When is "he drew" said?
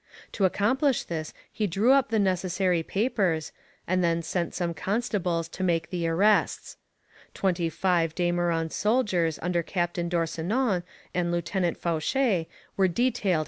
1.51-1.91